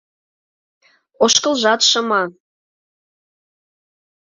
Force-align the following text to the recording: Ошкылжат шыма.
Ошкылжат 1.23 1.81
шыма. 1.89 2.23